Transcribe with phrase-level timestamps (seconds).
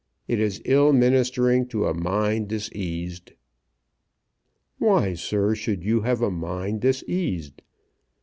[0.27, 3.33] It is ill ministering to a mind diseased."
[4.79, 7.61] "Why, sir, should you have a mind diseased?